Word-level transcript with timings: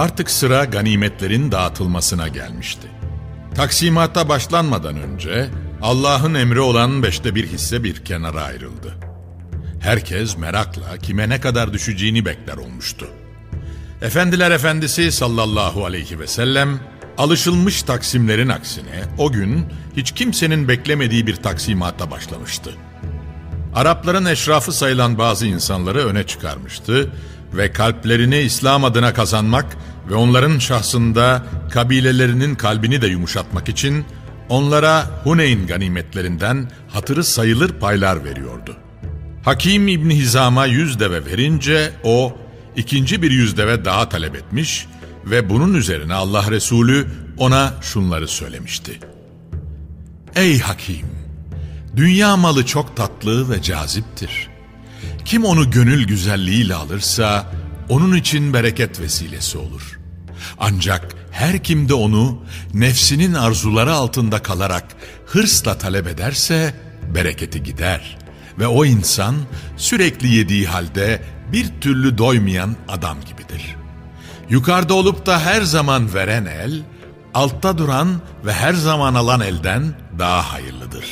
Artık 0.00 0.30
sıra 0.30 0.64
ganimetlerin 0.64 1.52
dağıtılmasına 1.52 2.28
gelmişti. 2.28 2.88
Taksimata 3.54 4.28
başlanmadan 4.28 4.96
önce 4.96 5.50
Allah'ın 5.82 6.34
emri 6.34 6.60
olan 6.60 7.02
beşte 7.02 7.34
bir 7.34 7.46
hisse 7.46 7.84
bir 7.84 8.04
kenara 8.04 8.42
ayrıldı. 8.42 8.94
Herkes 9.80 10.38
merakla 10.38 10.98
kime 10.98 11.28
ne 11.28 11.40
kadar 11.40 11.72
düşeceğini 11.72 12.24
bekler 12.24 12.56
olmuştu. 12.56 13.06
Efendiler 14.02 14.50
Efendisi 14.50 15.12
sallallahu 15.12 15.84
aleyhi 15.84 16.18
ve 16.18 16.26
sellem 16.26 16.80
alışılmış 17.18 17.82
taksimlerin 17.82 18.48
aksine 18.48 19.02
o 19.18 19.32
gün 19.32 19.66
hiç 19.96 20.12
kimsenin 20.12 20.68
beklemediği 20.68 21.26
bir 21.26 21.36
taksimata 21.36 22.10
başlamıştı. 22.10 22.70
Arapların 23.74 24.24
eşrafı 24.24 24.72
sayılan 24.72 25.18
bazı 25.18 25.46
insanları 25.46 26.06
öne 26.06 26.26
çıkarmıştı 26.26 27.10
ve 27.54 27.72
kalplerini 27.72 28.38
İslam 28.38 28.84
adına 28.84 29.14
kazanmak 29.14 29.76
ve 30.10 30.14
onların 30.14 30.58
şahsında 30.58 31.42
kabilelerinin 31.70 32.54
kalbini 32.54 33.02
de 33.02 33.06
yumuşatmak 33.06 33.68
için 33.68 34.04
onlara 34.48 35.06
Huneyn 35.24 35.66
ganimetlerinden 35.66 36.70
hatırı 36.88 37.24
sayılır 37.24 37.72
paylar 37.72 38.24
veriyordu. 38.24 38.76
Hakim 39.44 39.88
İbni 39.88 40.16
Hizam'a 40.16 40.66
yüz 40.66 41.00
deve 41.00 41.26
verince 41.26 41.92
o 42.04 42.36
ikinci 42.76 43.22
bir 43.22 43.30
yüz 43.30 43.56
deve 43.56 43.84
daha 43.84 44.08
talep 44.08 44.36
etmiş 44.36 44.86
ve 45.24 45.50
bunun 45.50 45.74
üzerine 45.74 46.14
Allah 46.14 46.50
Resulü 46.50 47.06
ona 47.38 47.74
şunları 47.80 48.28
söylemişti. 48.28 48.98
Ey 50.36 50.60
Hakim! 50.60 51.06
Dünya 51.96 52.36
malı 52.36 52.66
çok 52.66 52.96
tatlı 52.96 53.50
ve 53.50 53.62
caziptir. 53.62 54.49
Kim 55.24 55.44
onu 55.44 55.70
gönül 55.70 56.06
güzelliğiyle 56.06 56.74
alırsa 56.74 57.46
onun 57.88 58.16
için 58.16 58.52
bereket 58.52 59.00
vesilesi 59.00 59.58
olur. 59.58 60.00
Ancak 60.58 61.14
her 61.30 61.62
kim 61.62 61.88
de 61.88 61.94
onu 61.94 62.42
nefsinin 62.74 63.34
arzuları 63.34 63.92
altında 63.92 64.42
kalarak 64.42 64.84
hırsla 65.26 65.78
talep 65.78 66.06
ederse 66.06 66.74
bereketi 67.14 67.62
gider. 67.62 68.18
Ve 68.58 68.66
o 68.66 68.84
insan 68.84 69.36
sürekli 69.76 70.28
yediği 70.28 70.66
halde 70.66 71.22
bir 71.52 71.66
türlü 71.80 72.18
doymayan 72.18 72.76
adam 72.88 73.16
gibidir. 73.20 73.76
Yukarıda 74.50 74.94
olup 74.94 75.26
da 75.26 75.40
her 75.40 75.62
zaman 75.62 76.14
veren 76.14 76.46
el, 76.46 76.82
altta 77.34 77.78
duran 77.78 78.20
ve 78.44 78.52
her 78.52 78.74
zaman 78.74 79.14
alan 79.14 79.40
elden 79.40 79.94
daha 80.18 80.52
hayırlıdır. 80.52 81.04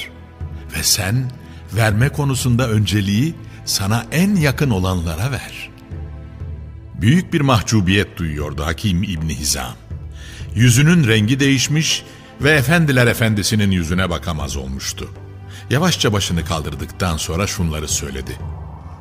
Ve 0.76 0.82
sen 0.82 1.30
verme 1.76 2.08
konusunda 2.08 2.68
önceliği 2.68 3.34
sana 3.68 4.06
en 4.12 4.36
yakın 4.36 4.70
olanlara 4.70 5.32
ver. 5.32 5.70
Büyük 6.94 7.32
bir 7.32 7.40
mahcubiyet 7.40 8.16
duyuyordu 8.16 8.64
Hakim 8.64 9.02
İbni 9.02 9.34
Hizam. 9.34 9.74
Yüzünün 10.54 11.08
rengi 11.08 11.40
değişmiş 11.40 12.04
ve 12.40 12.50
efendiler 12.50 13.06
efendisinin 13.06 13.70
yüzüne 13.70 14.10
bakamaz 14.10 14.56
olmuştu. 14.56 15.10
Yavaşça 15.70 16.12
başını 16.12 16.44
kaldırdıktan 16.44 17.16
sonra 17.16 17.46
şunları 17.46 17.88
söyledi. 17.88 18.38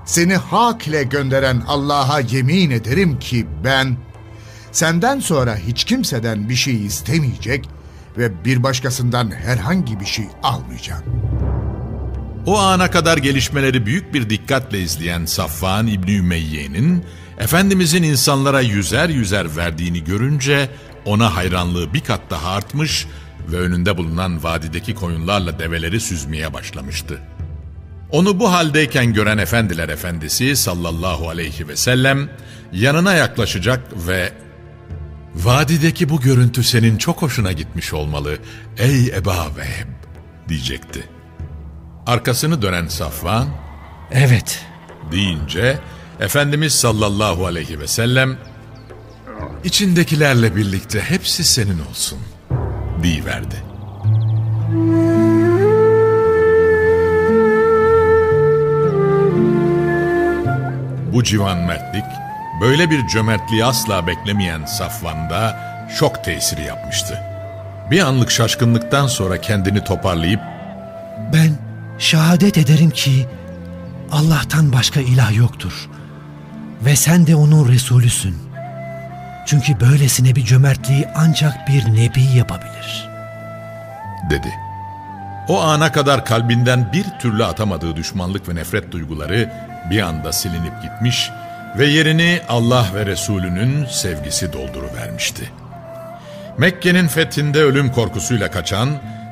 Seni 0.06 0.36
hak 0.36 0.88
ile 0.88 1.04
gönderen 1.04 1.64
Allah'a 1.68 2.20
yemin 2.20 2.72
ederim 2.72 3.20
ki 3.20 3.48
ben 3.64 3.98
senden 4.72 5.20
sonra 5.20 5.56
hiç 5.56 5.84
kimseden 5.84 6.50
bir 6.50 6.56
şey 6.56 6.86
istemeyecek 6.86 7.70
ve 8.18 8.46
bir 8.46 8.64
başkasından 8.64 9.32
herhangi 9.32 10.00
bir 10.00 10.06
şey 10.06 10.26
almayacağım. 10.44 11.04
O 12.48 12.58
ana 12.58 12.92
kadar 12.92 13.18
gelişmeleri 13.18 13.86
büyük 13.86 14.14
bir 14.14 14.30
dikkatle 14.30 14.82
izleyen 14.82 15.26
Safvan 15.26 15.88
İbni 15.88 16.16
Ümeyye'nin 16.16 17.06
Efendimizin 17.40 18.04
insanlara 18.04 18.62
yüzer 18.62 19.10
yüzer 19.10 19.58
verdiğini 19.58 20.04
görünce 20.04 20.70
ona 21.06 21.36
hayranlığı 21.36 21.94
bir 21.94 22.02
kat 22.02 22.22
daha 22.30 22.52
artmış 22.52 23.08
ve 23.52 23.58
önünde 23.58 23.98
bulunan 23.98 24.44
vadideki 24.44 24.96
koyunlarla 24.96 25.60
develeri 25.60 26.00
süzmeye 26.00 26.54
başlamıştı. 26.54 27.20
Onu 28.12 28.40
bu 28.40 28.52
haldeyken 28.52 29.14
gören 29.14 29.38
efendiler 29.38 29.90
efendisi 29.90 30.56
sallallahu 30.56 31.30
aleyhi 31.30 31.68
ve 31.68 31.76
sellem 31.76 32.30
yanına 32.74 33.14
yaklaşacak 33.14 34.08
ve 34.08 34.34
''Vadideki 35.36 36.10
bu 36.10 36.22
görüntü 36.22 36.64
senin 36.64 36.98
çok 36.98 37.22
hoşuna 37.22 37.52
gitmiş 37.52 37.94
olmalı 37.94 38.38
ey 38.78 39.08
Eba 39.08 39.48
Vehb'' 39.58 40.50
diyecekti. 40.50 41.17
Arkasını 42.08 42.62
dönen 42.62 42.88
Safvan 42.88 43.48
''Evet'' 44.12 44.66
deyince 45.12 45.80
Efendimiz 46.20 46.74
sallallahu 46.74 47.46
aleyhi 47.46 47.80
ve 47.80 47.88
sellem 47.88 48.38
içindekilerle 49.64 50.56
birlikte 50.56 51.02
hepsi 51.02 51.44
senin 51.44 51.80
olsun 51.90 52.20
deyiverdi. 53.04 53.56
Bu 61.14 61.24
civan 61.24 61.58
mertlik 61.58 62.06
böyle 62.62 62.90
bir 62.90 63.08
cömertliği 63.08 63.66
asla 63.66 64.08
beklemeyen 64.08 64.66
Safvan'da 64.66 65.60
şok 66.00 66.24
tesiri 66.24 66.64
yapmıştı. 66.64 67.20
Bir 67.92 68.02
anlık 68.02 68.32
şaşkınlıktan 68.32 69.08
sonra 69.08 69.42
kendini 69.42 69.84
toparlayıp 69.84 70.42
Ben 71.34 71.57
şehadet 72.08 72.58
ederim 72.58 72.90
ki 72.90 73.28
Allah'tan 74.12 74.74
başka 74.74 75.00
ilah 75.00 75.36
yoktur. 75.38 75.90
Ve 76.86 76.96
sen 76.96 77.28
de 77.28 77.36
onun 77.36 77.68
Resulüsün. 77.68 78.36
Çünkü 79.46 79.80
böylesine 79.80 80.36
bir 80.36 80.46
cömertliği 80.46 81.08
ancak 81.16 81.68
bir 81.68 81.86
nebi 81.86 82.24
yapabilir. 82.38 83.10
Dedi. 84.30 84.54
O 85.48 85.62
ana 85.62 85.92
kadar 85.92 86.26
kalbinden 86.26 86.94
bir 86.94 87.06
türlü 87.20 87.46
atamadığı 87.46 87.96
düşmanlık 87.96 88.50
ve 88.50 88.56
nefret 88.56 88.92
duyguları 88.92 89.52
bir 89.90 90.02
anda 90.02 90.34
silinip 90.34 90.82
gitmiş 90.82 91.30
ve 91.78 91.86
yerini 91.86 92.42
Allah 92.50 92.86
ve 92.96 93.06
Resulünün 93.06 93.86
sevgisi 93.86 94.54
dolduruvermişti. 94.54 95.52
Mekke'nin 96.58 97.08
fethinde 97.08 97.64
ölüm 97.64 97.92
korkusuyla 97.92 98.52
kaçan 98.52 98.90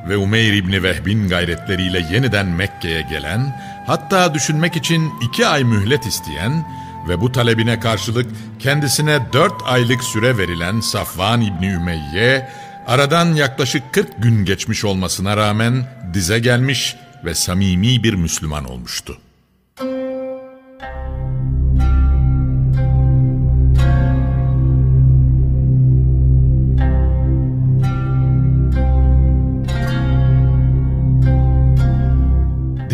ve 0.09 0.17
Umeyr 0.17 0.53
İbni 0.53 0.83
Vehb'in 0.83 1.29
gayretleriyle 1.29 2.05
yeniden 2.11 2.45
Mekke'ye 2.45 3.01
gelen, 3.01 3.61
hatta 3.87 4.33
düşünmek 4.33 4.75
için 4.75 5.13
iki 5.21 5.47
ay 5.47 5.63
mühlet 5.63 6.05
isteyen 6.05 6.65
ve 7.09 7.21
bu 7.21 7.31
talebine 7.31 7.79
karşılık 7.79 8.31
kendisine 8.59 9.19
dört 9.33 9.61
aylık 9.65 10.03
süre 10.03 10.37
verilen 10.37 10.79
Safvan 10.79 11.41
İbni 11.41 11.67
Ümeyye, 11.67 12.49
aradan 12.87 13.33
yaklaşık 13.33 13.93
40 13.93 14.23
gün 14.23 14.45
geçmiş 14.45 14.85
olmasına 14.85 15.37
rağmen 15.37 15.85
dize 16.13 16.39
gelmiş 16.39 16.95
ve 17.25 17.35
samimi 17.35 18.03
bir 18.03 18.13
Müslüman 18.13 18.65
olmuştu. 18.65 19.17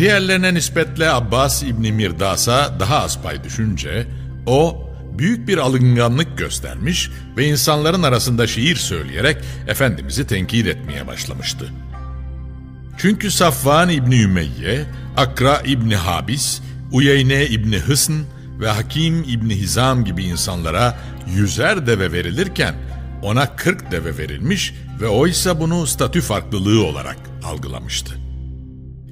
Diğerlerine 0.02 0.54
nispetle 0.54 1.10
Abbas 1.10 1.62
İbni 1.62 1.92
Mirdas'a 1.92 2.80
daha 2.80 3.02
az 3.02 3.22
pay 3.22 3.44
düşünce, 3.44 4.06
o 4.46 4.88
büyük 5.18 5.48
bir 5.48 5.58
alınganlık 5.58 6.38
göstermiş 6.38 7.10
ve 7.36 7.46
insanların 7.46 8.02
arasında 8.02 8.46
şiir 8.46 8.76
söyleyerek 8.76 9.36
Efendimiz'i 9.68 10.26
tenkit 10.26 10.66
etmeye 10.66 11.06
başlamıştı. 11.06 11.72
Çünkü 12.98 13.30
Safvan 13.30 13.88
İbni 13.88 14.22
Ümeyye, 14.22 14.86
Akra 15.16 15.60
İbni 15.64 15.96
Habis, 15.96 16.60
Uyeyne 16.92 17.46
İbni 17.46 17.78
Hısn 17.78 18.14
ve 18.60 18.68
Hakim 18.68 19.22
İbni 19.22 19.56
Hizam 19.56 20.04
gibi 20.04 20.24
insanlara 20.24 20.98
yüzer 21.34 21.86
deve 21.86 22.12
verilirken 22.12 22.74
ona 23.22 23.56
kırk 23.56 23.92
deve 23.92 24.18
verilmiş 24.18 24.74
ve 25.00 25.08
oysa 25.08 25.60
bunu 25.60 25.86
statü 25.86 26.20
farklılığı 26.20 26.84
olarak 26.84 27.16
algılamıştı. 27.44 28.21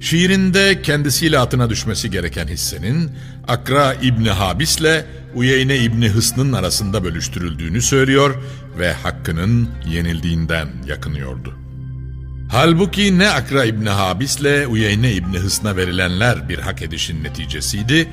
Şiirinde 0.01 0.81
kendisiyle 0.81 1.39
atına 1.39 1.69
düşmesi 1.69 2.11
gereken 2.11 2.47
hissenin 2.47 3.11
Akra 3.47 3.93
İbni 3.93 4.29
Habis'le 4.29 5.05
Uyeyne 5.35 5.77
İbni 5.77 6.09
Hısn'ın 6.09 6.53
arasında 6.53 7.03
bölüştürüldüğünü 7.03 7.81
söylüyor 7.81 8.35
ve 8.79 8.93
hakkının 8.93 9.69
yenildiğinden 9.87 10.67
yakınıyordu. 10.87 11.53
Halbuki 12.51 13.19
ne 13.19 13.29
Akra 13.29 13.65
İbni 13.65 13.89
Habis'le 13.89 14.67
Uyeyne 14.69 15.11
İbni 15.13 15.37
Hısn'a 15.37 15.75
verilenler 15.75 16.49
bir 16.49 16.59
hak 16.59 16.81
edişin 16.81 17.23
neticesiydi, 17.23 18.07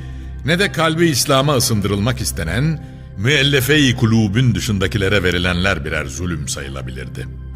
ne 0.45 0.59
de 0.59 0.73
kalbi 0.73 1.07
İslam'a 1.07 1.57
ısındırılmak 1.57 2.21
istenen 2.21 2.85
müellefe-i 3.19 3.97
kulubün 3.97 4.55
dışındakilere 4.55 5.23
verilenler 5.23 5.85
birer 5.85 6.07
zulüm 6.07 6.49
sayılabilirdi.'' 6.49 7.49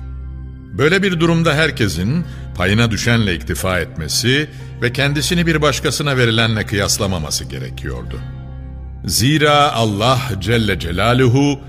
Böyle 0.73 1.02
bir 1.02 1.20
durumda 1.20 1.55
herkesin 1.55 2.25
payına 2.54 2.90
düşenle 2.90 3.34
iktifa 3.34 3.81
etmesi 3.81 4.50
ve 4.82 4.93
kendisini 4.93 5.46
bir 5.46 5.62
başkasına 5.62 6.16
verilenle 6.16 6.66
kıyaslamaması 6.66 7.44
gerekiyordu. 7.44 8.20
Zira 9.04 9.72
Allah 9.72 10.20
Celle 10.40 10.78
Celaluhu 10.78 11.60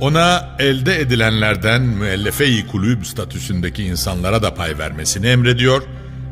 ona 0.00 0.56
elde 0.58 1.00
edilenlerden 1.00 1.82
müellefe-i 1.82 2.66
kulüb 2.66 3.04
statüsündeki 3.04 3.84
insanlara 3.84 4.42
da 4.42 4.54
pay 4.54 4.78
vermesini 4.78 5.26
emrediyor 5.26 5.82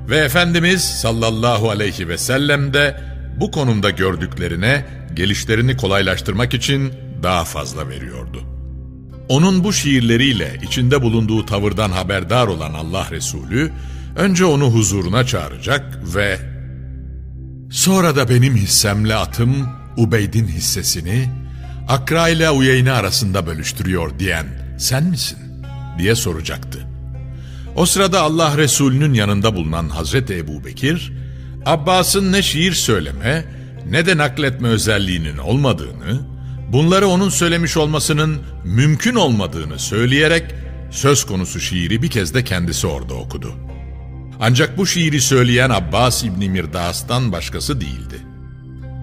ve 0.08 0.18
Efendimiz 0.18 0.84
sallallahu 0.84 1.70
aleyhi 1.70 2.08
ve 2.08 2.18
sellem 2.18 2.74
de 2.74 3.00
bu 3.36 3.50
konumda 3.50 3.90
gördüklerine 3.90 4.84
gelişlerini 5.14 5.76
kolaylaştırmak 5.76 6.54
için 6.54 6.92
daha 7.22 7.44
fazla 7.44 7.88
veriyordu. 7.88 8.42
Onun 9.28 9.64
bu 9.64 9.72
şiirleriyle 9.72 10.58
içinde 10.62 11.02
bulunduğu 11.02 11.46
tavırdan 11.46 11.90
haberdar 11.90 12.46
olan 12.46 12.74
Allah 12.74 13.06
Resulü, 13.10 13.72
önce 14.16 14.44
onu 14.44 14.64
huzuruna 14.64 15.26
çağıracak 15.26 16.14
ve 16.14 16.38
sonra 17.70 18.16
da 18.16 18.28
benim 18.28 18.56
hissemle 18.56 19.14
atım 19.14 19.68
Ubeyd'in 19.96 20.46
hissesini 20.46 21.28
Akra 21.88 22.28
ile 22.28 22.50
Uyeyne 22.50 22.92
arasında 22.92 23.46
bölüştürüyor 23.46 24.18
diyen 24.18 24.46
sen 24.78 25.04
misin? 25.04 25.38
diye 25.98 26.14
soracaktı. 26.14 26.86
O 27.76 27.86
sırada 27.86 28.22
Allah 28.22 28.56
Resulü'nün 28.56 29.14
yanında 29.14 29.54
bulunan 29.54 29.88
Hazreti 29.88 30.36
Ebu 30.36 30.64
Bekir, 30.64 31.12
Abbas'ın 31.66 32.32
ne 32.32 32.42
şiir 32.42 32.72
söyleme 32.72 33.44
ne 33.90 34.06
de 34.06 34.16
nakletme 34.16 34.68
özelliğinin 34.68 35.38
olmadığını, 35.38 36.20
bunları 36.72 37.08
onun 37.08 37.28
söylemiş 37.28 37.76
olmasının 37.76 38.38
mümkün 38.64 39.14
olmadığını 39.14 39.78
söyleyerek 39.78 40.44
söz 40.90 41.24
konusu 41.24 41.60
şiiri 41.60 42.02
bir 42.02 42.10
kez 42.10 42.34
de 42.34 42.44
kendisi 42.44 42.86
orada 42.86 43.14
okudu. 43.14 43.69
Ancak 44.40 44.78
bu 44.78 44.86
şiiri 44.86 45.20
söyleyen 45.20 45.70
Abbas 45.70 46.24
İbni 46.24 46.50
Mirdas'tan 46.50 47.32
başkası 47.32 47.80
değildi. 47.80 48.20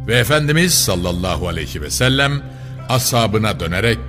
Ve 0.07 0.15
Efendimiz 0.15 0.73
sallallahu 0.73 1.47
aleyhi 1.47 1.81
ve 1.81 1.89
sellem 1.89 2.41
ashabına 2.89 3.59
dönerek 3.59 3.99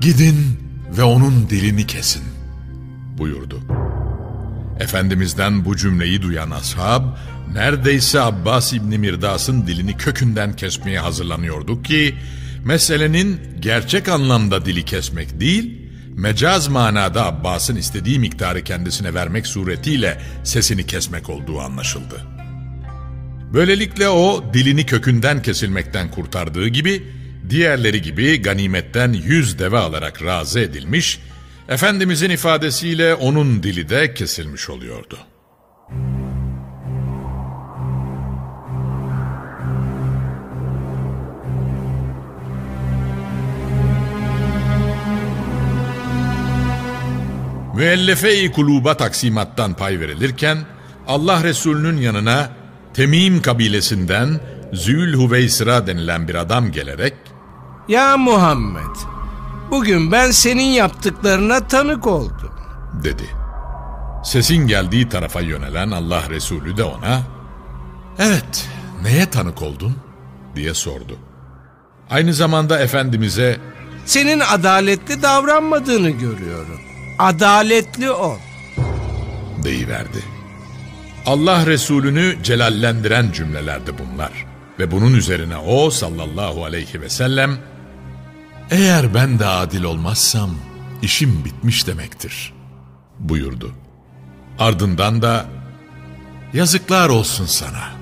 ''Gidin 0.00 0.60
ve 0.98 1.02
onun 1.02 1.50
dilini 1.50 1.86
kesin.'' 1.86 2.32
buyurdu. 3.18 3.60
Efendimiz'den 4.80 5.64
bu 5.64 5.76
cümleyi 5.76 6.22
duyan 6.22 6.50
ashab 6.50 7.04
neredeyse 7.52 8.20
Abbas 8.20 8.72
İbni 8.72 8.98
Mirdas'ın 8.98 9.66
dilini 9.66 9.96
kökünden 9.96 10.56
kesmeye 10.56 10.98
hazırlanıyordu 10.98 11.82
ki 11.82 12.14
meselenin 12.64 13.40
gerçek 13.60 14.08
anlamda 14.08 14.64
dili 14.64 14.84
kesmek 14.84 15.40
değil, 15.40 15.81
mecaz 16.16 16.68
manada 16.68 17.26
Abbas'ın 17.26 17.76
istediği 17.76 18.18
miktarı 18.18 18.64
kendisine 18.64 19.14
vermek 19.14 19.46
suretiyle 19.46 20.20
sesini 20.44 20.86
kesmek 20.86 21.30
olduğu 21.30 21.60
anlaşıldı. 21.60 22.26
Böylelikle 23.54 24.08
o 24.08 24.44
dilini 24.54 24.86
kökünden 24.86 25.42
kesilmekten 25.42 26.10
kurtardığı 26.10 26.68
gibi, 26.68 27.02
diğerleri 27.50 28.02
gibi 28.02 28.42
ganimetten 28.42 29.12
yüz 29.12 29.58
deve 29.58 29.78
alarak 29.78 30.24
razı 30.24 30.60
edilmiş, 30.60 31.20
Efendimizin 31.68 32.30
ifadesiyle 32.30 33.14
onun 33.14 33.62
dili 33.62 33.88
de 33.88 34.14
kesilmiş 34.14 34.70
oluyordu.'' 34.70 35.31
Müellefe-i 47.82 48.52
kuluba 48.52 48.96
taksimattan 48.96 49.74
pay 49.74 50.00
verilirken 50.00 50.58
Allah 51.06 51.42
Resulü'nün 51.44 51.96
yanına 51.96 52.48
Temim 52.94 53.42
kabilesinden 53.42 54.40
Zül 54.72 55.18
Hüveysira 55.18 55.86
denilen 55.86 56.28
bir 56.28 56.34
adam 56.34 56.72
gelerek 56.72 57.14
Ya 57.88 58.16
Muhammed 58.16 58.96
bugün 59.70 60.12
ben 60.12 60.30
senin 60.30 60.62
yaptıklarına 60.62 61.68
tanık 61.68 62.06
oldum 62.06 62.52
dedi. 63.04 63.24
Sesin 64.24 64.66
geldiği 64.66 65.08
tarafa 65.08 65.40
yönelen 65.40 65.90
Allah 65.90 66.22
Resulü 66.30 66.76
de 66.76 66.84
ona 66.84 67.22
Evet 68.18 68.68
neye 69.02 69.30
tanık 69.30 69.62
oldun 69.62 69.96
diye 70.56 70.74
sordu. 70.74 71.18
Aynı 72.10 72.34
zamanda 72.34 72.80
Efendimiz'e 72.80 73.56
Senin 74.06 74.40
adaletli 74.40 75.22
davranmadığını 75.22 76.10
görüyorum 76.10 76.91
adaletli 77.22 78.10
ol. 78.10 78.38
Deyiverdi. 79.64 80.22
Allah 81.26 81.66
Resulünü 81.66 82.42
celallendiren 82.42 83.32
cümlelerdi 83.32 83.92
bunlar. 83.98 84.32
Ve 84.78 84.90
bunun 84.90 85.14
üzerine 85.14 85.56
o 85.56 85.90
sallallahu 85.90 86.64
aleyhi 86.64 87.00
ve 87.00 87.08
sellem 87.08 87.58
eğer 88.70 89.14
ben 89.14 89.38
de 89.38 89.46
adil 89.46 89.82
olmazsam 89.82 90.50
işim 91.02 91.44
bitmiş 91.44 91.86
demektir 91.86 92.52
buyurdu. 93.18 93.72
Ardından 94.58 95.22
da 95.22 95.46
yazıklar 96.52 97.08
olsun 97.08 97.46
sana. 97.46 97.92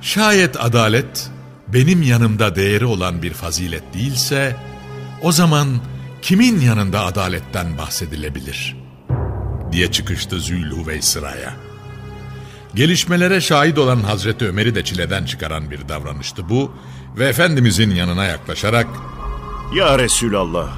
Şayet 0.00 0.64
adalet 0.64 1.30
benim 1.68 2.02
yanımda 2.02 2.56
değeri 2.56 2.86
olan 2.86 3.22
bir 3.22 3.32
fazilet 3.32 3.94
değilse 3.94 4.56
o 5.22 5.32
zaman 5.32 5.68
kimin 6.22 6.60
yanında 6.60 7.04
adaletten 7.04 7.78
bahsedilebilir? 7.78 8.76
diye 9.72 9.90
çıkıştı 9.90 10.40
Zülhüvey 10.40 11.02
sıraya. 11.02 11.56
Gelişmelere 12.74 13.40
şahit 13.40 13.78
olan 13.78 14.00
Hazreti 14.00 14.48
Ömer'i 14.48 14.74
de 14.74 14.84
çileden 14.84 15.24
çıkaran 15.24 15.70
bir 15.70 15.88
davranıştı 15.88 16.48
bu 16.48 16.72
ve 17.18 17.26
Efendimizin 17.28 17.90
yanına 17.90 18.24
yaklaşarak 18.24 18.86
''Ya 19.74 19.98
Resulallah, 19.98 20.68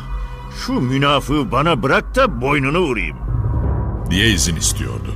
şu 0.67 0.73
münafığı 0.73 1.53
bana 1.53 1.83
bırak 1.83 2.17
da 2.17 2.41
boynunu 2.41 2.79
vurayım.'' 2.81 3.17
diye 4.11 4.31
izin 4.31 4.57
istiyordu. 4.57 5.15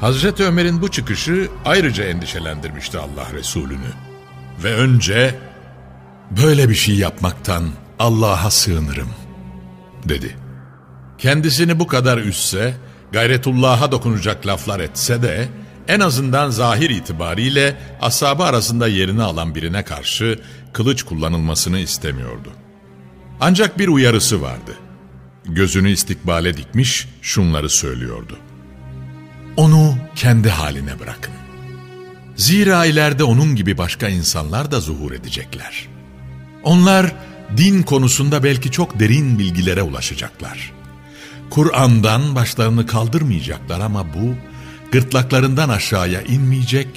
Hazreti 0.00 0.44
Ömer'in 0.44 0.82
bu 0.82 0.90
çıkışı 0.90 1.48
ayrıca 1.64 2.04
endişelendirmişti 2.04 2.98
Allah 2.98 3.32
Resulü'nü. 3.32 3.92
Ve 4.64 4.74
önce 4.74 5.34
böyle 6.30 6.68
bir 6.68 6.74
şey 6.74 6.94
yapmaktan 6.94 7.64
Allah'a 7.98 8.50
sığınırım 8.50 9.08
dedi. 10.04 10.36
Kendisini 11.18 11.78
bu 11.78 11.86
kadar 11.86 12.18
üsse, 12.18 12.74
gayretullah'a 13.12 13.92
dokunacak 13.92 14.46
laflar 14.46 14.80
etse 14.80 15.22
de 15.22 15.48
en 15.88 16.00
azından 16.00 16.50
zahir 16.50 16.90
itibariyle 16.90 17.76
asabı 18.00 18.42
arasında 18.42 18.88
yerini 18.88 19.22
alan 19.22 19.54
birine 19.54 19.82
karşı 19.82 20.38
kılıç 20.72 21.02
kullanılmasını 21.02 21.78
istemiyordu. 21.78 22.52
Ancak 23.40 23.78
bir 23.78 23.88
uyarısı 23.88 24.42
vardı. 24.42 24.76
Gözünü 25.44 25.90
istikbale 25.90 26.56
dikmiş 26.56 27.08
şunları 27.22 27.68
söylüyordu. 27.68 28.38
Onu 29.56 29.94
kendi 30.14 30.50
haline 30.50 30.98
bırakın. 31.00 31.34
Zira 32.36 32.86
ileride 32.86 33.24
onun 33.24 33.56
gibi 33.56 33.78
başka 33.78 34.08
insanlar 34.08 34.70
da 34.70 34.80
zuhur 34.80 35.12
edecekler. 35.12 35.88
Onlar 36.62 37.12
din 37.56 37.82
konusunda 37.82 38.42
belki 38.42 38.70
çok 38.70 39.00
derin 39.00 39.38
bilgilere 39.38 39.82
ulaşacaklar. 39.82 40.72
Kur'an'dan 41.50 42.34
başlarını 42.34 42.86
kaldırmayacaklar 42.86 43.80
ama 43.80 44.14
bu 44.14 44.34
gırtlaklarından 44.92 45.68
aşağıya 45.68 46.22
inmeyecek 46.22 46.88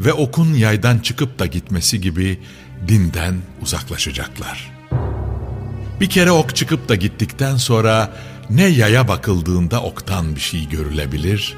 ve 0.00 0.12
okun 0.12 0.54
yaydan 0.54 0.98
çıkıp 0.98 1.38
da 1.38 1.46
gitmesi 1.46 2.00
gibi 2.00 2.38
dinden 2.88 3.34
uzaklaşacaklar. 3.62 4.70
Bir 6.00 6.10
kere 6.10 6.30
ok 6.30 6.56
çıkıp 6.56 6.88
da 6.88 6.94
gittikten 6.94 7.56
sonra 7.56 8.12
ne 8.50 8.66
yaya 8.66 9.08
bakıldığında 9.08 9.82
oktan 9.82 10.36
bir 10.36 10.40
şey 10.40 10.68
görülebilir, 10.68 11.54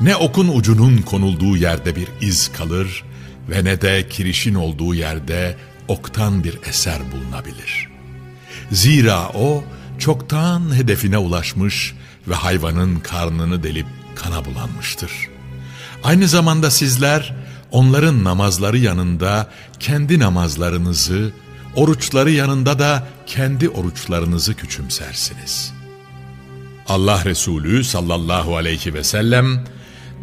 ne 0.00 0.16
okun 0.16 0.48
ucunun 0.48 0.98
konulduğu 0.98 1.56
yerde 1.56 1.96
bir 1.96 2.08
iz 2.20 2.52
kalır 2.52 3.04
ve 3.50 3.64
ne 3.64 3.80
de 3.80 4.08
kirişin 4.08 4.54
olduğu 4.54 4.94
yerde 4.94 5.56
oktan 5.92 6.44
bir 6.44 6.58
eser 6.68 6.98
bulunabilir. 7.12 7.88
Zira 8.72 9.28
o 9.28 9.64
çoktan 9.98 10.74
hedefine 10.74 11.18
ulaşmış 11.18 11.94
ve 12.28 12.34
hayvanın 12.34 13.00
karnını 13.00 13.62
delip 13.62 13.86
kana 14.14 14.44
bulanmıştır. 14.44 15.12
Aynı 16.04 16.28
zamanda 16.28 16.70
sizler 16.70 17.34
onların 17.70 18.24
namazları 18.24 18.78
yanında 18.78 19.50
kendi 19.80 20.18
namazlarınızı, 20.18 21.32
oruçları 21.76 22.30
yanında 22.30 22.78
da 22.78 23.08
kendi 23.26 23.68
oruçlarınızı 23.68 24.54
küçümsersiniz. 24.54 25.72
Allah 26.88 27.24
Resulü 27.24 27.84
sallallahu 27.84 28.56
aleyhi 28.56 28.94
ve 28.94 29.04
sellem 29.04 29.64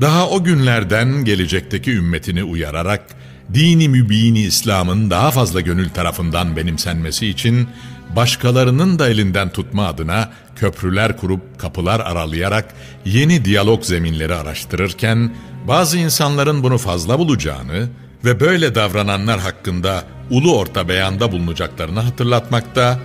daha 0.01 0.29
o 0.29 0.43
günlerden 0.43 1.25
gelecekteki 1.25 1.91
ümmetini 1.91 2.43
uyararak 2.43 3.18
dini 3.53 3.89
mübini 3.89 4.41
İslam'ın 4.41 5.09
daha 5.09 5.31
fazla 5.31 5.61
gönül 5.61 5.89
tarafından 5.89 6.55
benimsenmesi 6.55 7.27
için 7.27 7.67
başkalarının 8.15 8.99
da 8.99 9.09
elinden 9.09 9.49
tutma 9.49 9.87
adına 9.87 10.31
köprüler 10.55 11.17
kurup 11.17 11.59
kapılar 11.59 11.99
aralayarak 11.99 12.73
yeni 13.05 13.45
diyalog 13.45 13.83
zeminleri 13.83 14.35
araştırırken 14.35 15.35
bazı 15.67 15.97
insanların 15.97 16.63
bunu 16.63 16.77
fazla 16.77 17.19
bulacağını 17.19 17.89
ve 18.25 18.39
böyle 18.39 18.75
davrananlar 18.75 19.39
hakkında 19.39 20.03
ulu 20.29 20.57
orta 20.57 20.89
beyanda 20.89 21.31
bulunacaklarını 21.31 21.99
hatırlatmakta 21.99 22.99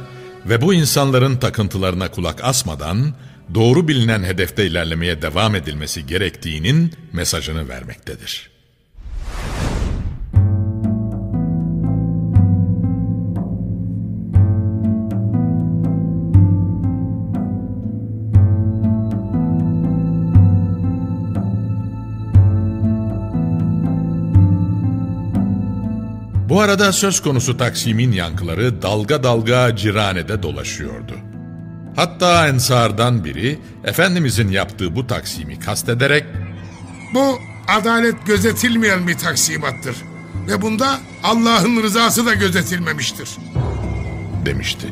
ve 0.46 0.60
bu 0.60 0.74
insanların 0.74 1.36
takıntılarına 1.36 2.10
kulak 2.10 2.44
asmadan 2.44 3.14
doğru 3.54 3.88
bilinen 3.88 4.22
hedefte 4.22 4.66
ilerlemeye 4.66 5.22
devam 5.22 5.54
edilmesi 5.54 6.06
gerektiğinin 6.06 6.92
mesajını 7.12 7.68
vermektedir. 7.68 8.53
Bu 26.54 26.60
arada 26.60 26.92
söz 26.92 27.22
konusu 27.22 27.56
Taksim'in 27.56 28.12
yankıları 28.12 28.82
dalga 28.82 29.22
dalga 29.22 29.76
Cirane'de 29.76 30.42
dolaşıyordu. 30.42 31.12
Hatta 31.96 32.48
Ensar'dan 32.48 33.24
biri 33.24 33.58
Efendimizin 33.84 34.48
yaptığı 34.48 34.96
bu 34.96 35.06
Taksim'i 35.06 35.58
kastederek 35.58 36.24
Bu 37.14 37.38
adalet 37.68 38.26
gözetilmeyen 38.26 39.08
bir 39.08 39.18
taksimattır. 39.18 39.96
Ve 40.48 40.62
bunda 40.62 40.98
Allah'ın 41.24 41.82
rızası 41.82 42.26
da 42.26 42.34
gözetilmemiştir. 42.34 43.28
demişti. 44.46 44.86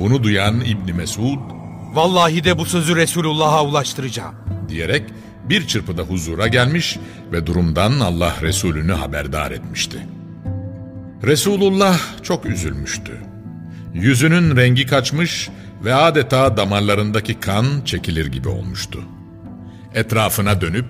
Bunu 0.00 0.22
duyan 0.22 0.60
İbni 0.60 0.92
Mesud 0.92 1.38
Vallahi 1.92 2.44
de 2.44 2.58
bu 2.58 2.64
sözü 2.64 2.96
Resulullah'a 2.96 3.64
ulaştıracağım. 3.64 4.34
diyerek 4.68 5.02
bir 5.48 5.66
çırpıda 5.66 6.02
huzura 6.02 6.46
gelmiş 6.46 6.98
ve 7.32 7.46
durumdan 7.46 8.00
Allah 8.00 8.34
Resulünü 8.42 8.92
haberdar 8.92 9.50
etmişti. 9.50 10.15
Resulullah 11.22 11.98
çok 12.22 12.46
üzülmüştü. 12.46 13.12
Yüzünün 13.94 14.56
rengi 14.56 14.86
kaçmış 14.86 15.48
ve 15.84 15.94
adeta 15.94 16.56
damarlarındaki 16.56 17.40
kan 17.40 17.66
çekilir 17.84 18.26
gibi 18.26 18.48
olmuştu. 18.48 19.02
Etrafına 19.94 20.60
dönüp 20.60 20.86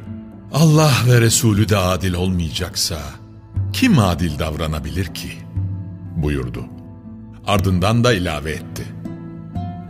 Allah 0.53 0.93
ve 1.09 1.21
Resulü 1.21 1.69
de 1.69 1.77
adil 1.77 2.15
olmayacaksa 2.15 2.99
kim 3.73 3.99
adil 3.99 4.39
davranabilir 4.39 5.07
ki? 5.07 5.33
buyurdu. 6.17 6.65
Ardından 7.47 8.05
da 8.05 8.13
ilave 8.13 8.51
etti. 8.51 8.85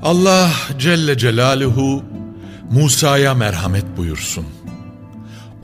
Allah 0.02 0.50
Celle 0.78 1.19
Celaluhu 1.19 2.05
Musa'ya 2.71 3.35
merhamet 3.35 3.97
buyursun. 3.97 4.47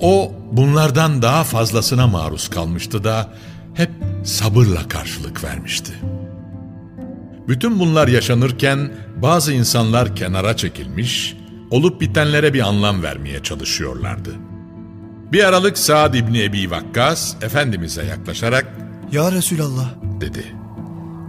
O 0.00 0.32
bunlardan 0.52 1.22
daha 1.22 1.44
fazlasına 1.44 2.06
maruz 2.06 2.48
kalmıştı 2.48 3.04
da 3.04 3.28
hep 3.74 3.90
sabırla 4.24 4.88
karşılık 4.88 5.44
vermişti. 5.44 5.92
Bütün 7.48 7.78
bunlar 7.78 8.08
yaşanırken 8.08 8.92
bazı 9.22 9.52
insanlar 9.52 10.16
kenara 10.16 10.56
çekilmiş, 10.56 11.36
olup 11.70 12.00
bitenlere 12.00 12.54
bir 12.54 12.60
anlam 12.60 13.02
vermeye 13.02 13.42
çalışıyorlardı. 13.42 14.30
Bir 15.32 15.44
aralık 15.44 15.78
Saad 15.78 16.14
İbni 16.14 16.42
Ebi 16.42 16.70
Vakkas 16.70 17.34
Efendimiz'e 17.42 18.04
yaklaşarak 18.04 18.66
Ya 19.12 19.32
Resulallah, 19.32 19.94
dedi. 20.20 20.44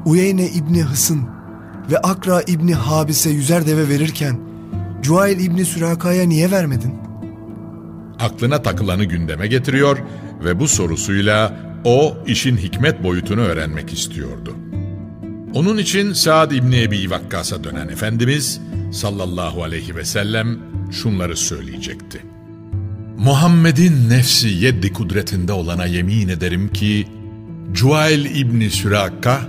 Uyeyne 0.06 0.50
İbni 0.50 0.84
Hısın 0.84 1.22
ve 1.92 1.98
Akra 1.98 2.42
İbni 2.42 2.76
Habis'e 2.76 3.30
yüzer 3.30 3.68
deve 3.68 3.90
verirken 3.90 4.40
Cuail 5.02 5.40
İbni 5.40 5.66
Süraka'ya 5.66 6.26
niye 6.26 6.52
vermedin? 6.52 6.94
Aklına 8.20 8.62
takılanı 8.62 9.04
gündeme 9.04 9.48
getiriyor 9.48 9.98
ve 10.44 10.60
bu 10.60 10.68
sorusuyla 10.68 11.73
o 11.84 12.18
işin 12.28 12.58
hikmet 12.58 13.04
boyutunu 13.04 13.42
öğrenmek 13.42 13.94
istiyordu. 13.94 14.56
Onun 15.54 15.78
için 15.78 16.14
Saad 16.14 16.52
İbni 16.52 16.82
Ebi 16.82 17.10
Vakkas'a 17.10 17.64
dönen 17.64 17.88
Efendimiz 17.88 18.62
sallallahu 18.92 19.64
aleyhi 19.64 19.96
ve 19.96 20.06
sellem 20.06 20.60
şunları 20.92 21.38
söyleyecekti. 21.38 22.22
Muhammed'in 23.18 24.10
nefsi 24.10 24.48
yeddi 24.48 24.94
kudretinde 24.94 25.54
olana 25.54 25.86
yemin 25.86 26.28
ederim 26.28 26.70
ki 26.74 27.08
Cuail 27.74 28.36
İbni 28.36 28.70
Süraka, 28.70 29.42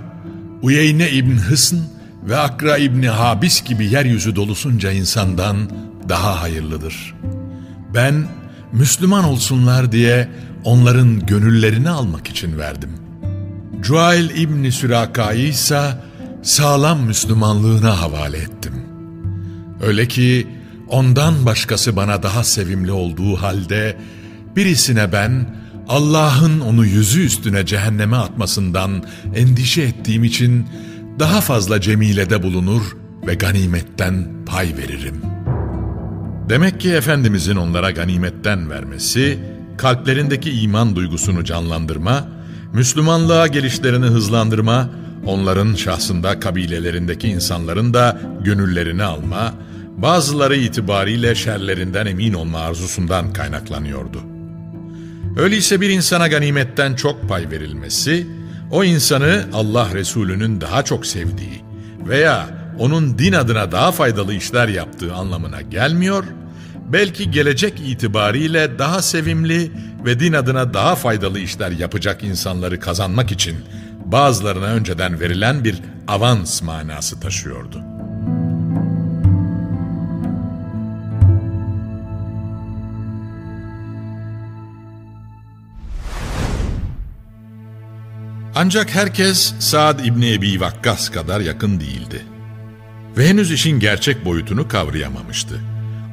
Uyeyne 0.61 1.11
İbni 1.11 1.39
Hısn 1.39 1.77
ve 2.29 2.37
Akra 2.37 2.77
İbni 2.77 3.09
Habis 3.09 3.63
gibi 3.63 3.85
yeryüzü 3.85 4.35
dolusunca 4.35 4.91
insandan 4.91 5.57
daha 6.09 6.41
hayırlıdır. 6.41 7.15
Ben 7.93 8.27
Müslüman 8.75 9.23
olsunlar 9.23 9.91
diye 9.91 10.29
onların 10.63 11.25
gönüllerini 11.25 11.89
almak 11.89 12.27
için 12.27 12.57
verdim. 12.57 12.89
Cuail 13.81 14.29
İbni 14.29 14.71
Süraka'yı 14.71 15.47
ise 15.47 15.91
sağlam 16.43 16.99
Müslümanlığına 17.03 18.01
havale 18.01 18.37
ettim. 18.37 18.73
Öyle 19.81 20.07
ki 20.07 20.47
ondan 20.87 21.45
başkası 21.45 21.95
bana 21.95 22.23
daha 22.23 22.43
sevimli 22.43 22.91
olduğu 22.91 23.35
halde 23.35 23.97
birisine 24.55 25.11
ben 25.11 25.55
Allah'ın 25.87 26.59
onu 26.59 26.85
yüzü 26.85 27.25
üstüne 27.25 27.65
cehenneme 27.65 28.17
atmasından 28.17 29.03
endişe 29.35 29.81
ettiğim 29.81 30.23
için 30.23 30.67
daha 31.19 31.41
fazla 31.41 31.81
cemilede 31.81 32.43
bulunur 32.43 32.81
ve 33.27 33.33
ganimetten 33.35 34.27
pay 34.45 34.77
veririm. 34.77 35.34
Demek 36.49 36.81
ki 36.81 36.91
Efendimizin 36.91 37.55
onlara 37.55 37.91
ganimetten 37.91 38.69
vermesi, 38.69 39.39
kalplerindeki 39.77 40.51
iman 40.51 40.95
duygusunu 40.95 41.43
canlandırma, 41.43 42.27
Müslümanlığa 42.73 43.47
gelişlerini 43.47 44.05
hızlandırma, 44.05 44.89
onların 45.25 45.75
şahsında 45.75 46.39
kabilelerindeki 46.39 47.27
insanların 47.27 47.93
da 47.93 48.21
gönüllerini 48.43 49.03
alma, 49.03 49.53
bazıları 49.97 50.55
itibariyle 50.55 51.35
şerlerinden 51.35 52.05
emin 52.05 52.33
olma 52.33 52.59
arzusundan 52.59 53.33
kaynaklanıyordu. 53.33 54.21
Öyleyse 55.37 55.81
bir 55.81 55.89
insana 55.89 56.27
ganimetten 56.27 56.95
çok 56.95 57.29
pay 57.29 57.51
verilmesi, 57.51 58.27
o 58.71 58.83
insanı 58.83 59.45
Allah 59.53 59.87
Resulü'nün 59.93 60.61
daha 60.61 60.83
çok 60.83 61.05
sevdiği 61.05 61.63
veya 62.07 62.64
onun 62.79 63.17
din 63.17 63.33
adına 63.33 63.71
daha 63.71 63.91
faydalı 63.91 64.33
işler 64.33 64.67
yaptığı 64.67 65.13
anlamına 65.13 65.61
gelmiyor, 65.61 66.23
belki 66.93 67.31
gelecek 67.31 67.79
itibariyle 67.79 68.79
daha 68.79 69.01
sevimli 69.01 69.71
ve 70.05 70.19
din 70.19 70.33
adına 70.33 70.73
daha 70.73 70.95
faydalı 70.95 71.39
işler 71.39 71.71
yapacak 71.71 72.23
insanları 72.23 72.79
kazanmak 72.79 73.31
için 73.31 73.55
bazılarına 74.05 74.65
önceden 74.65 75.19
verilen 75.19 75.63
bir 75.63 75.81
avans 76.07 76.61
manası 76.61 77.19
taşıyordu. 77.19 77.81
Ancak 88.57 88.95
herkes 88.95 89.53
Saad 89.59 89.99
İbni 89.99 90.33
Ebi 90.33 90.61
Vakkas 90.61 91.09
kadar 91.09 91.39
yakın 91.39 91.79
değildi. 91.79 92.34
Ve 93.17 93.29
henüz 93.29 93.51
işin 93.51 93.79
gerçek 93.79 94.25
boyutunu 94.25 94.67
kavrayamamıştı. 94.67 95.61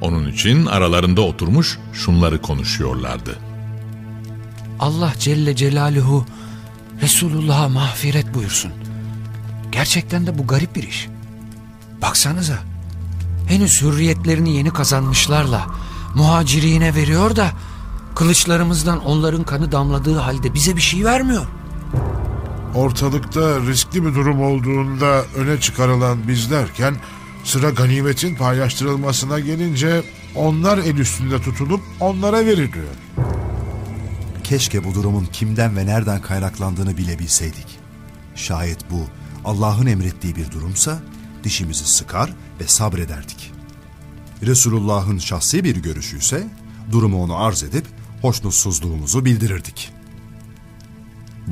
Onun 0.00 0.28
için 0.28 0.66
aralarında 0.66 1.20
oturmuş 1.20 1.78
şunları 1.92 2.42
konuşuyorlardı. 2.42 3.38
Allah 4.80 5.12
Celle 5.18 5.56
Celaluhu 5.56 6.26
Resulullah'a 7.02 7.68
mağfiret 7.68 8.34
buyursun. 8.34 8.72
Gerçekten 9.72 10.26
de 10.26 10.38
bu 10.38 10.46
garip 10.46 10.76
bir 10.76 10.82
iş. 10.82 11.08
Baksanıza. 12.02 12.58
Henüz 13.48 13.82
hürriyetlerini 13.82 14.56
yeni 14.56 14.72
kazanmışlarla 14.72 15.66
muhacirine 16.14 16.94
veriyor 16.94 17.36
da 17.36 17.50
kılıçlarımızdan 18.14 19.04
onların 19.04 19.44
kanı 19.44 19.72
damladığı 19.72 20.18
halde 20.18 20.54
bize 20.54 20.76
bir 20.76 20.80
şey 20.80 21.04
vermiyor. 21.04 21.46
Ortalıkta 22.74 23.60
riskli 23.60 24.04
bir 24.04 24.14
durum 24.14 24.42
olduğunda 24.42 25.24
öne 25.36 25.60
çıkarılan 25.60 26.28
bizlerken 26.28 26.96
sıra 27.44 27.70
ganimetin 27.70 28.34
paylaştırılmasına 28.34 29.40
gelince 29.40 30.02
onlar 30.34 30.78
el 30.78 30.96
üstünde 30.96 31.42
tutulup 31.42 31.80
onlara 32.00 32.46
veriliyor. 32.46 32.94
Keşke 34.44 34.84
bu 34.84 34.94
durumun 34.94 35.28
kimden 35.32 35.76
ve 35.76 35.86
nereden 35.86 36.22
kaynaklandığını 36.22 36.96
bilebilseydik. 36.96 37.66
Şayet 38.34 38.90
bu 38.90 39.06
Allah'ın 39.44 39.86
emrettiği 39.86 40.36
bir 40.36 40.50
durumsa 40.50 41.02
dişimizi 41.44 41.84
sıkar 41.84 42.30
ve 42.60 42.66
sabrederdik. 42.66 43.52
Resulullah'ın 44.42 45.18
şahsi 45.18 45.64
bir 45.64 45.76
görüşü 45.76 46.18
ise 46.18 46.46
durumu 46.92 47.22
onu 47.22 47.36
arz 47.36 47.62
edip 47.62 47.86
hoşnutsuzluğumuzu 48.22 49.24
bildirirdik. 49.24 50.01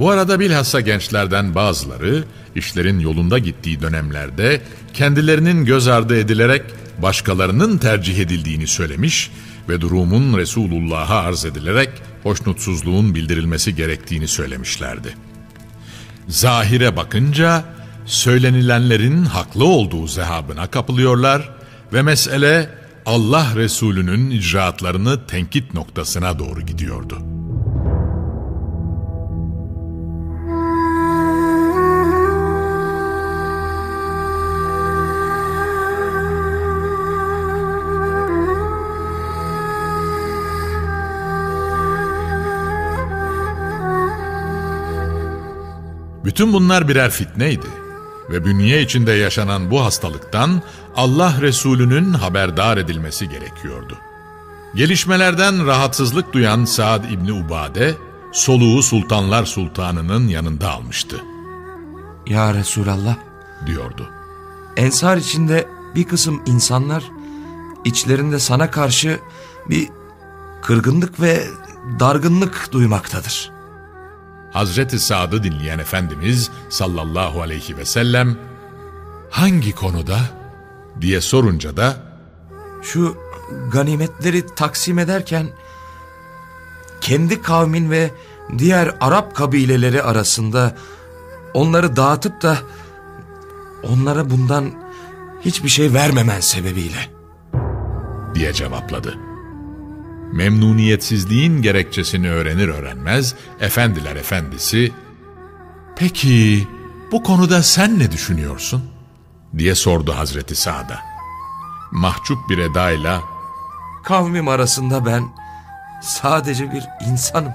Bu 0.00 0.10
arada 0.10 0.40
bilhassa 0.40 0.80
gençlerden 0.80 1.54
bazıları 1.54 2.24
işlerin 2.54 2.98
yolunda 2.98 3.38
gittiği 3.38 3.80
dönemlerde 3.80 4.60
kendilerinin 4.94 5.64
göz 5.64 5.88
ardı 5.88 6.18
edilerek 6.18 6.62
başkalarının 6.98 7.78
tercih 7.78 8.18
edildiğini 8.18 8.66
söylemiş 8.66 9.30
ve 9.68 9.80
durumun 9.80 10.38
Resulullah'a 10.38 11.18
arz 11.20 11.44
edilerek 11.44 11.90
hoşnutsuzluğun 12.22 13.14
bildirilmesi 13.14 13.74
gerektiğini 13.74 14.28
söylemişlerdi. 14.28 15.14
Zahire 16.28 16.96
bakınca 16.96 17.64
söylenilenlerin 18.06 19.24
haklı 19.24 19.64
olduğu 19.64 20.06
zehabına 20.06 20.66
kapılıyorlar 20.66 21.48
ve 21.92 22.02
mesele 22.02 22.70
Allah 23.06 23.46
Resulü'nün 23.56 24.30
icraatlarını 24.30 25.26
tenkit 25.26 25.74
noktasına 25.74 26.38
doğru 26.38 26.60
gidiyordu. 26.60 27.39
Bütün 46.30 46.52
bunlar 46.52 46.88
birer 46.88 47.10
fitneydi 47.10 47.66
ve 48.30 48.44
bünye 48.44 48.82
içinde 48.82 49.12
yaşanan 49.12 49.70
bu 49.70 49.84
hastalıktan 49.84 50.62
Allah 50.96 51.34
Resulü'nün 51.40 52.12
haberdar 52.12 52.76
edilmesi 52.76 53.28
gerekiyordu. 53.28 53.98
Gelişmelerden 54.74 55.66
rahatsızlık 55.66 56.32
duyan 56.32 56.64
Saad 56.64 57.04
İbni 57.04 57.32
Ubade, 57.32 57.94
soluğu 58.32 58.82
Sultanlar 58.82 59.44
Sultanı'nın 59.44 60.28
yanında 60.28 60.70
almıştı. 60.70 61.24
Ya 62.26 62.54
Resulallah, 62.54 63.16
diyordu. 63.66 64.08
Ensar 64.76 65.16
içinde 65.16 65.68
bir 65.94 66.04
kısım 66.04 66.42
insanlar 66.46 67.04
içlerinde 67.84 68.38
sana 68.38 68.70
karşı 68.70 69.20
bir 69.68 69.88
kırgınlık 70.62 71.20
ve 71.20 71.46
dargınlık 72.00 72.68
duymaktadır. 72.72 73.59
Hazreti 74.52 74.98
Sa'd'ı 74.98 75.42
dinleyen 75.42 75.78
Efendimiz 75.78 76.50
sallallahu 76.68 77.42
aleyhi 77.42 77.76
ve 77.76 77.84
sellem 77.84 78.36
hangi 79.30 79.74
konuda 79.74 80.20
diye 81.00 81.20
sorunca 81.20 81.76
da 81.76 81.96
şu 82.82 83.16
ganimetleri 83.72 84.46
taksim 84.46 84.98
ederken 84.98 85.48
kendi 87.00 87.42
kavmin 87.42 87.90
ve 87.90 88.10
diğer 88.58 88.94
Arap 89.00 89.36
kabileleri 89.36 90.02
arasında 90.02 90.76
onları 91.54 91.96
dağıtıp 91.96 92.42
da 92.42 92.58
onlara 93.82 94.30
bundan 94.30 94.72
hiçbir 95.40 95.68
şey 95.68 95.94
vermemen 95.94 96.40
sebebiyle 96.40 97.10
diye 98.34 98.52
cevapladı. 98.52 99.29
Memnuniyetsizliğin 100.32 101.62
gerekçesini 101.62 102.30
öğrenir 102.30 102.68
öğrenmez 102.68 103.34
efendiler 103.60 104.16
efendisi 104.16 104.92
"Peki 105.96 106.68
bu 107.12 107.22
konuda 107.22 107.62
sen 107.62 107.98
ne 107.98 108.12
düşünüyorsun?" 108.12 108.84
diye 109.58 109.74
sordu 109.74 110.12
Hazreti 110.12 110.56
Sa'da. 110.56 111.00
Mahcup 111.92 112.38
bir 112.50 112.58
edayla 112.58 113.22
"Kavmim 114.04 114.48
arasında 114.48 115.06
ben 115.06 115.24
sadece 116.02 116.72
bir 116.72 116.84
insanım." 117.10 117.52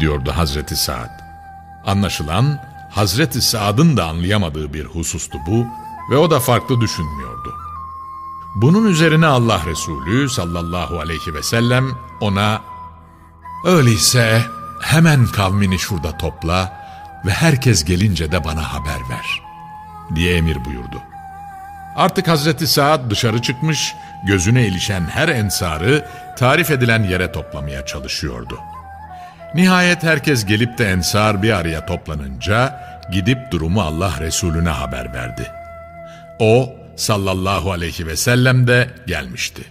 diyordu 0.00 0.32
Hazreti 0.36 0.76
Sa'd. 0.76 1.10
Anlaşılan 1.86 2.58
Hazreti 2.90 3.42
Sa'd'ın 3.42 3.96
da 3.96 4.04
anlayamadığı 4.06 4.74
bir 4.74 4.84
husustu 4.84 5.38
bu 5.46 5.66
ve 6.10 6.16
o 6.16 6.30
da 6.30 6.40
farklı 6.40 6.80
düşünmüyordu. 6.80 7.61
Bunun 8.54 8.86
üzerine 8.86 9.26
Allah 9.26 9.60
Resulü 9.66 10.28
sallallahu 10.28 11.00
aleyhi 11.00 11.34
ve 11.34 11.42
sellem 11.42 11.84
ona 12.20 12.60
Öyleyse 13.64 14.42
hemen 14.82 15.26
kavmini 15.26 15.78
şurada 15.78 16.18
topla 16.18 16.82
ve 17.26 17.30
herkes 17.30 17.84
gelince 17.84 18.32
de 18.32 18.44
bana 18.44 18.72
haber 18.74 19.00
ver 19.10 19.42
diye 20.14 20.36
emir 20.36 20.64
buyurdu. 20.64 21.02
Artık 21.96 22.28
Hazreti 22.28 22.66
Saad 22.66 23.10
dışarı 23.10 23.42
çıkmış, 23.42 23.94
gözüne 24.26 24.66
ilişen 24.66 25.04
her 25.04 25.28
ensarı 25.28 26.06
tarif 26.38 26.70
edilen 26.70 27.02
yere 27.02 27.32
toplamaya 27.32 27.86
çalışıyordu. 27.86 28.58
Nihayet 29.54 30.02
herkes 30.02 30.44
gelip 30.44 30.78
de 30.78 30.90
ensar 30.90 31.42
bir 31.42 31.50
araya 31.50 31.86
toplanınca 31.86 32.80
gidip 33.12 33.50
durumu 33.50 33.82
Allah 33.82 34.12
Resulüne 34.20 34.70
haber 34.70 35.14
verdi. 35.14 35.50
O 36.38 36.72
sallallahu 37.02 37.72
aleyhi 37.72 38.06
ve 38.06 38.16
sellem 38.16 38.66
de 38.66 38.90
gelmişti. 39.06 39.62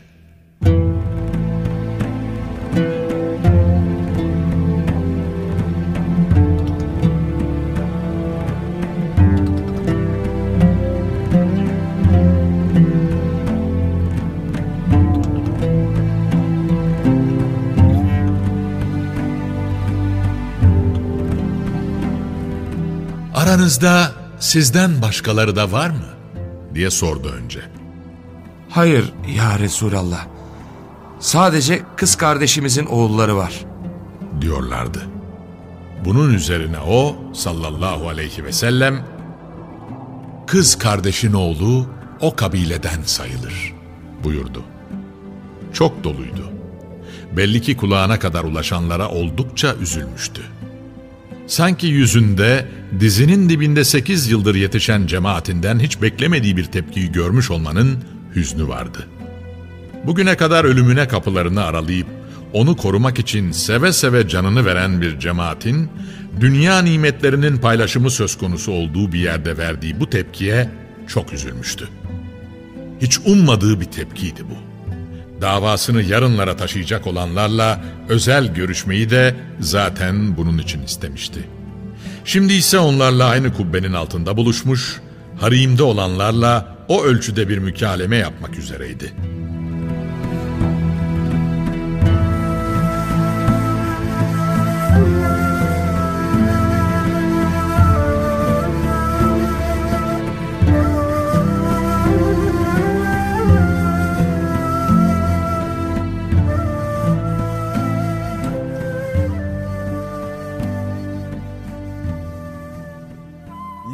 Aranızda 23.35 24.11
sizden 24.39 25.01
başkaları 25.01 25.55
da 25.55 25.71
var 25.71 25.89
mı? 25.89 26.20
Diye 26.75 26.89
sordu 26.89 27.29
önce. 27.29 27.59
Hayır 28.69 29.13
ya 29.35 29.59
Resulallah. 29.59 30.27
Sadece 31.19 31.81
kız 31.95 32.15
kardeşimizin 32.15 32.85
oğulları 32.85 33.37
var. 33.37 33.65
Diyorlardı. 34.41 35.07
Bunun 36.05 36.33
üzerine 36.33 36.79
o 36.79 37.15
sallallahu 37.33 38.09
aleyhi 38.09 38.45
ve 38.45 38.51
sellem 38.51 39.05
kız 40.47 40.77
kardeşin 40.77 41.33
oğlu 41.33 41.85
o 42.21 42.35
kabileden 42.35 43.01
sayılır 43.05 43.73
buyurdu. 44.23 44.63
Çok 45.73 46.03
doluydu. 46.03 46.51
Belli 47.37 47.61
ki 47.61 47.77
kulağına 47.77 48.19
kadar 48.19 48.43
ulaşanlara 48.43 49.09
oldukça 49.09 49.75
üzülmüştü. 49.75 50.41
Sanki 51.51 51.87
yüzünde 51.87 52.67
dizinin 52.99 53.49
dibinde 53.49 53.83
sekiz 53.83 54.31
yıldır 54.31 54.55
yetişen 54.55 55.07
cemaatinden 55.07 55.79
hiç 55.79 56.01
beklemediği 56.01 56.57
bir 56.57 56.65
tepkiyi 56.65 57.11
görmüş 57.11 57.51
olmanın 57.51 58.03
hüznü 58.35 58.67
vardı. 58.67 59.07
Bugüne 60.05 60.37
kadar 60.37 60.65
ölümüne 60.65 61.07
kapılarını 61.07 61.63
aralayıp 61.63 62.07
onu 62.53 62.77
korumak 62.77 63.19
için 63.19 63.51
seve 63.51 63.93
seve 63.93 64.27
canını 64.27 64.65
veren 64.65 65.01
bir 65.01 65.19
cemaatin 65.19 65.89
dünya 66.39 66.81
nimetlerinin 66.81 67.57
paylaşımı 67.57 68.11
söz 68.11 68.37
konusu 68.37 68.71
olduğu 68.71 69.11
bir 69.11 69.19
yerde 69.19 69.57
verdiği 69.57 69.99
bu 69.99 70.09
tepkiye 70.09 70.69
çok 71.07 71.33
üzülmüştü. 71.33 71.87
Hiç 73.01 73.19
ummadığı 73.25 73.81
bir 73.81 73.85
tepkiydi 73.85 74.41
bu. 74.49 74.70
Davasını 75.41 76.01
yarınlara 76.01 76.57
taşıyacak 76.57 77.07
olanlarla 77.07 77.81
özel 78.09 78.53
görüşmeyi 78.53 79.09
de 79.09 79.35
zaten 79.59 80.37
bunun 80.37 80.57
için 80.57 80.83
istemişti. 80.83 81.39
Şimdi 82.25 82.53
ise 82.53 82.79
onlarla 82.79 83.25
aynı 83.25 83.53
kubbenin 83.53 83.93
altında 83.93 84.37
buluşmuş, 84.37 85.01
harimde 85.39 85.83
olanlarla 85.83 86.77
o 86.87 87.03
ölçüde 87.03 87.49
bir 87.49 87.57
mükaleme 87.57 88.15
yapmak 88.17 88.57
üzereydi. 88.57 89.13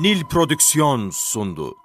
Nil 0.08 0.24
Prodüksiyon 0.24 1.10
sundu. 1.10 1.76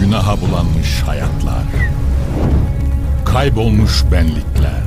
Günaha 0.00 0.40
bulanmış 0.40 1.02
hayatlar, 1.06 1.64
kaybolmuş 3.24 4.04
benlikler, 4.12 4.82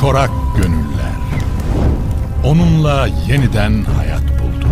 çorak 0.00 0.30
gönüller, 0.56 1.20
onunla 2.44 3.08
yeniden 3.28 3.84
hayat 3.84 4.22
buldu. 4.22 4.68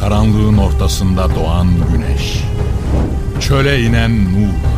Karanlığın 0.00 0.58
ortasında 0.58 1.34
doğan 1.34 1.68
güneş, 1.92 2.44
çöle 3.40 3.82
inen 3.82 4.24
nur, 4.24 4.77